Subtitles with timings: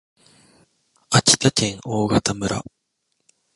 [1.11, 2.63] 秋田県大潟村